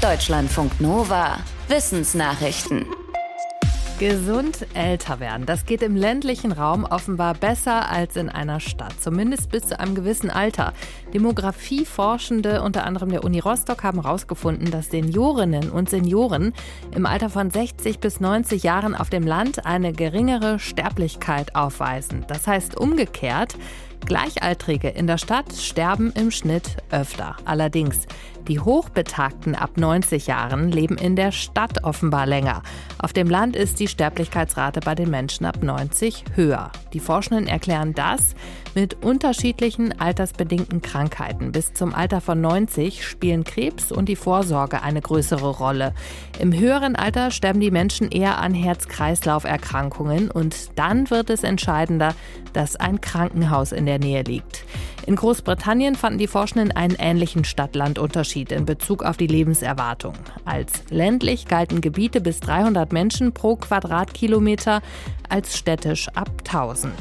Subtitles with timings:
[0.00, 1.40] Deutschlandfunk Nova.
[1.68, 2.86] Wissensnachrichten.
[3.98, 9.50] Gesund älter werden, das geht im ländlichen Raum offenbar besser als in einer Stadt, zumindest
[9.50, 10.72] bis zu einem gewissen Alter.
[11.12, 16.54] Demografieforschende, unter anderem der Uni Rostock, haben herausgefunden, dass Seniorinnen und Senioren
[16.96, 22.24] im Alter von 60 bis 90 Jahren auf dem Land eine geringere Sterblichkeit aufweisen.
[22.26, 23.54] Das heißt umgekehrt,
[24.06, 27.36] Gleichaltrige in der Stadt sterben im Schnitt öfter.
[27.44, 28.06] Allerdings,
[28.48, 32.62] die Hochbetagten ab 90 Jahren leben in der Stadt offenbar länger.
[32.98, 36.70] Auf dem Land ist die Sterblichkeitsrate bei den Menschen ab 90 höher.
[36.92, 38.34] Die Forschenden erklären das
[38.74, 41.52] mit unterschiedlichen altersbedingten Krankheiten.
[41.52, 45.92] Bis zum Alter von 90 spielen Krebs und die Vorsorge eine größere Rolle.
[46.38, 52.14] Im höheren Alter sterben die Menschen eher an Herz-Kreislauf-Erkrankungen und dann wird es entscheidender,
[52.52, 54.64] dass ein Krankenhaus in der Nähe liegt.
[55.06, 60.14] In Großbritannien fanden die Forschenden einen ähnlichen Stadt-Land-Unterschied in Bezug auf die Lebenserwartung.
[60.44, 64.82] Als ländlich galten Gebiete bis 300 Menschen pro Quadratkilometer,
[65.28, 66.92] als städtisch ab 1000.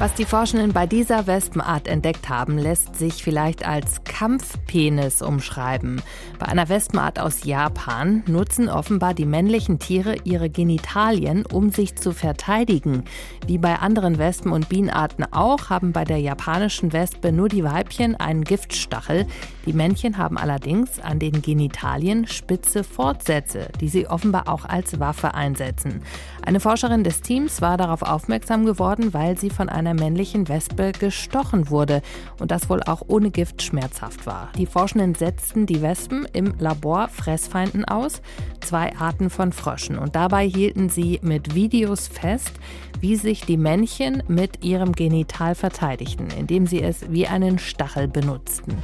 [0.00, 6.00] Was die Forschenden bei dieser Wespenart entdeckt haben, lässt sich vielleicht als Kampfpenis umschreiben.
[6.38, 12.12] Bei einer Wespenart aus Japan nutzen offenbar die männlichen Tiere ihre Genitalien, um sich zu
[12.12, 13.04] verteidigen.
[13.46, 18.16] Wie bei anderen Wespen- und Bienenarten auch, haben bei der japanischen Wespe nur die Weibchen
[18.16, 19.26] einen Giftstachel.
[19.66, 25.34] Die Männchen haben allerdings an den Genitalien spitze Fortsätze, die sie offenbar auch als Waffe
[25.34, 26.00] einsetzen.
[26.40, 31.70] Eine Forscherin des Teams war darauf aufmerksam geworden, weil sie von einer männlichen Wespe gestochen
[31.70, 32.02] wurde
[32.38, 34.50] und das wohl auch ohne Gift schmerzhaft war.
[34.56, 38.22] Die Forschenden setzten die Wespen im Labor Fressfeinden aus,
[38.60, 42.52] zwei Arten von Fröschen und dabei hielten sie mit Videos fest,
[43.00, 48.76] wie sich die Männchen mit ihrem Genital verteidigten, indem sie es wie einen Stachel benutzten.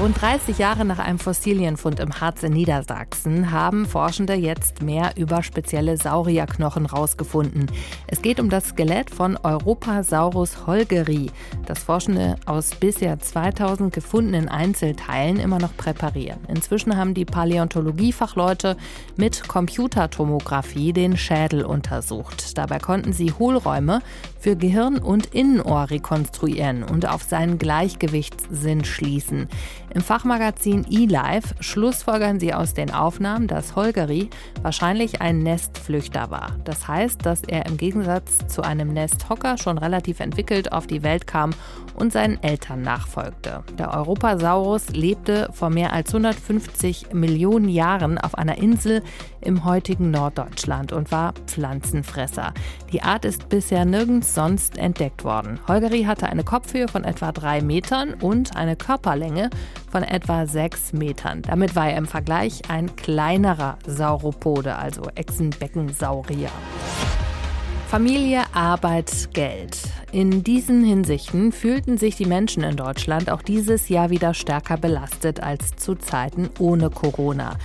[0.00, 5.42] Rund 30 Jahre nach einem Fossilienfund im Harz in Niedersachsen haben Forschende jetzt mehr über
[5.42, 7.66] spezielle Saurierknochen herausgefunden.
[8.06, 11.30] Es geht um das Skelett von Europasaurus holgeri,
[11.66, 16.40] das Forschende aus bisher 2000 gefundenen Einzelteilen immer noch präparieren.
[16.48, 18.78] Inzwischen haben die Paläontologiefachleute
[19.16, 22.56] mit Computertomographie den Schädel untersucht.
[22.56, 24.00] Dabei konnten sie Hohlräume
[24.38, 29.46] für Gehirn und Innenohr rekonstruieren und auf seinen Gleichgewichtssinn schließen.
[29.92, 34.30] Im Fachmagazin eLife schlussfolgern sie aus den Aufnahmen, dass Holgeri
[34.62, 36.56] wahrscheinlich ein Nestflüchter war.
[36.64, 41.26] Das heißt, dass er im Gegensatz zu einem Nesthocker schon relativ entwickelt auf die Welt
[41.26, 41.50] kam
[41.94, 43.64] und seinen Eltern nachfolgte.
[43.78, 49.02] Der Europasaurus lebte vor mehr als 150 Millionen Jahren auf einer Insel
[49.40, 52.54] im heutigen Norddeutschland und war Pflanzenfresser.
[52.92, 55.58] Die Art ist bisher nirgends sonst entdeckt worden.
[55.66, 59.50] Holgeri hatte eine Kopfhöhe von etwa drei Metern und eine Körperlänge
[59.90, 61.42] von etwa sechs Metern.
[61.42, 66.50] Damit war er im Vergleich ein kleinerer Sauropode, also Echsenbeckensaurier.
[67.88, 69.76] Familie, Arbeit, Geld.
[70.12, 75.42] In diesen Hinsichten fühlten sich die Menschen in Deutschland auch dieses Jahr wieder stärker belastet
[75.42, 77.56] als zu Zeiten ohne Corona.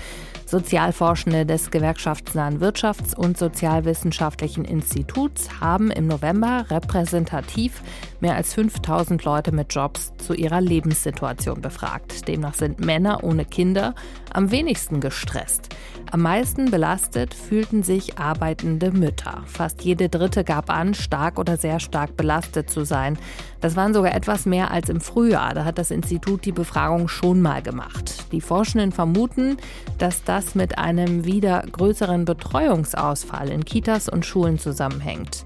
[0.45, 7.81] Sozialforschende des gewerkschaftsnahen Wirtschafts- und Sozialwissenschaftlichen Instituts haben im November repräsentativ
[8.19, 12.27] mehr als 5000 Leute mit Jobs zu ihrer Lebenssituation befragt.
[12.27, 13.95] Demnach sind Männer ohne Kinder
[14.33, 15.69] am wenigsten gestresst.
[16.11, 19.43] Am meisten belastet fühlten sich arbeitende Mütter.
[19.47, 23.17] Fast jede dritte gab an, stark oder sehr stark belastet zu sein.
[23.65, 25.55] Das waren sogar etwas mehr als im Frühjahr.
[25.55, 28.31] Da hat das Institut die Befragung schon mal gemacht.
[28.31, 29.57] Die Forschenden vermuten,
[29.97, 35.45] dass das mit einem wieder größeren Betreuungsausfall in Kitas und Schulen zusammenhängt.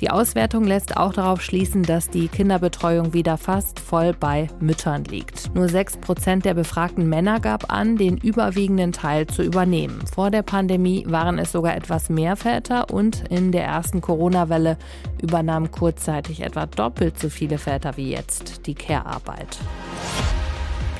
[0.00, 5.54] Die Auswertung lässt auch darauf schließen, dass die Kinderbetreuung wieder fast voll bei Müttern liegt.
[5.54, 10.02] Nur 6 Prozent der befragten Männer gab an, den überwiegenden Teil zu übernehmen.
[10.12, 14.78] Vor der Pandemie waren es sogar etwas mehr Väter und in der ersten Corona-Welle
[15.20, 19.58] übernahmen kurzzeitig etwa doppelt so viele Väter wie jetzt die Care-Arbeit.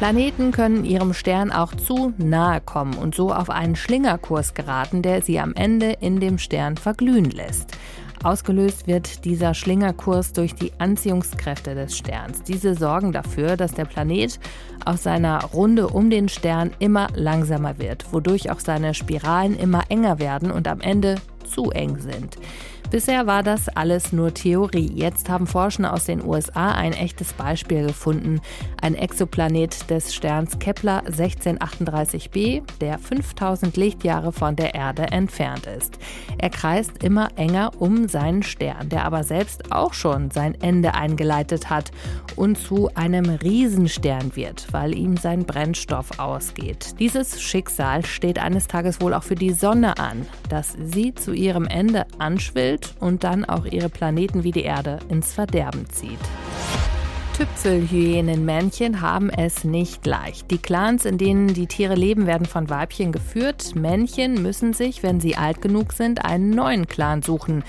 [0.00, 5.20] Planeten können ihrem Stern auch zu nahe kommen und so auf einen Schlingerkurs geraten, der
[5.20, 7.76] sie am Ende in dem Stern verglühen lässt.
[8.22, 12.42] Ausgelöst wird dieser Schlingerkurs durch die Anziehungskräfte des Sterns.
[12.42, 14.38] Diese sorgen dafür, dass der Planet
[14.84, 20.18] auf seiner Runde um den Stern immer langsamer wird, wodurch auch seine Spiralen immer enger
[20.18, 21.14] werden und am Ende
[21.50, 22.36] zu eng sind.
[22.90, 24.90] Bisher war das alles nur Theorie.
[24.92, 28.40] Jetzt haben Forscher aus den USA ein echtes Beispiel gefunden.
[28.82, 36.00] Ein Exoplanet des Sterns Kepler 1638b, der 5000 Lichtjahre von der Erde entfernt ist.
[36.38, 41.70] Er kreist immer enger um seinen Stern, der aber selbst auch schon sein Ende eingeleitet
[41.70, 41.92] hat
[42.34, 46.98] und zu einem Riesenstern wird, weil ihm sein Brennstoff ausgeht.
[46.98, 51.66] Dieses Schicksal steht eines Tages wohl auch für die Sonne an, dass sie zu ihrem
[51.66, 56.18] Ende anschwillt erfüllt und dann auch ihre Planeten wie die Erde ins Verderben zieht.
[57.36, 60.50] Tüpfelhyänenmännchen haben es nicht leicht.
[60.50, 63.74] Die Clans, in denen die Tiere leben, werden von Weibchen geführt.
[63.74, 67.64] Männchen müssen sich, wenn sie alt genug sind, einen neuen Clan suchen.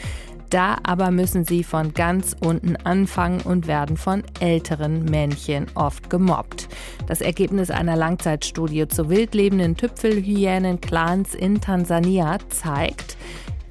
[0.49, 6.67] Da aber müssen sie von ganz unten anfangen und werden von älteren Männchen oft gemobbt.
[7.07, 13.15] Das Ergebnis einer Langzeitstudie zu wildlebenden Tüpfelhyänen-Clans in Tansania zeigt,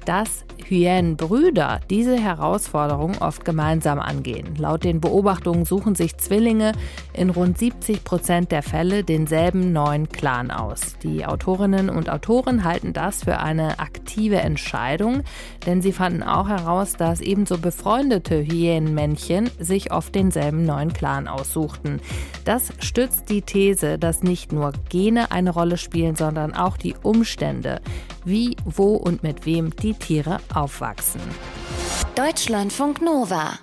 [0.05, 4.55] dass Hyänenbrüder diese Herausforderung oft gemeinsam angehen.
[4.57, 6.71] Laut den Beobachtungen suchen sich Zwillinge
[7.13, 10.97] in rund 70 Prozent der Fälle denselben neuen Clan aus.
[11.03, 15.23] Die Autorinnen und Autoren halten das für eine aktive Entscheidung,
[15.65, 21.99] denn sie fanden auch heraus, dass ebenso befreundete Hyänenmännchen sich oft denselben neuen Clan aussuchten.
[22.45, 27.81] Das stützt die These, dass nicht nur Gene eine Rolle spielen, sondern auch die Umstände,
[28.25, 31.21] wie, wo und mit wem die Tiere aufwachsen.
[32.15, 33.59] Deutschlandfunk Nova